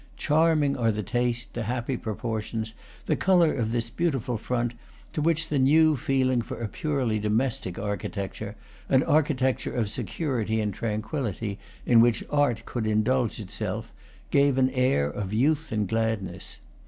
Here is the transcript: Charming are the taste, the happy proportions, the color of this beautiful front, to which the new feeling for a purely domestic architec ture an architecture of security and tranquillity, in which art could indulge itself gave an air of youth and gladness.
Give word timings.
Charming 0.17 0.75
are 0.75 0.91
the 0.91 1.03
taste, 1.03 1.53
the 1.53 1.61
happy 1.61 1.95
proportions, 1.95 2.73
the 3.05 3.15
color 3.15 3.53
of 3.53 3.71
this 3.71 3.91
beautiful 3.91 4.35
front, 4.35 4.73
to 5.13 5.21
which 5.21 5.49
the 5.49 5.59
new 5.59 5.95
feeling 5.95 6.41
for 6.41 6.59
a 6.59 6.67
purely 6.67 7.19
domestic 7.19 7.75
architec 7.75 8.33
ture 8.33 8.55
an 8.89 9.03
architecture 9.03 9.75
of 9.75 9.91
security 9.91 10.59
and 10.59 10.73
tranquillity, 10.73 11.59
in 11.85 12.01
which 12.01 12.23
art 12.31 12.65
could 12.65 12.87
indulge 12.87 13.39
itself 13.39 13.93
gave 14.31 14.57
an 14.57 14.71
air 14.71 15.07
of 15.07 15.33
youth 15.33 15.71
and 15.71 15.87
gladness. 15.87 16.61